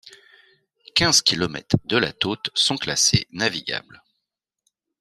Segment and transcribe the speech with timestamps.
[0.95, 4.01] Quinze kilomètres de la Taute sont classés navigables.